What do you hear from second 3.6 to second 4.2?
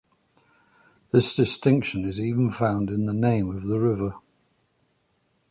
the river.